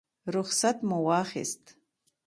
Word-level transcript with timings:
رخصت 0.35 0.77
مو 0.87 0.97
واخیست. 1.07 1.63